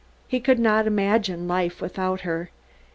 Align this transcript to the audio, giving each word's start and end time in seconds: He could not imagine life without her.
He 0.27 0.39
could 0.39 0.57
not 0.57 0.87
imagine 0.87 1.47
life 1.47 1.79
without 1.79 2.21
her. 2.21 2.49